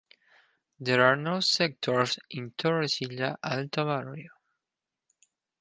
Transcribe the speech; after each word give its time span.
There 0.79 1.05
are 1.05 1.15
no 1.15 1.41
sectors 1.41 2.17
in 2.31 2.53
Torrecilla 2.57 3.37
Alta 3.43 3.83
barrio. 3.85 4.31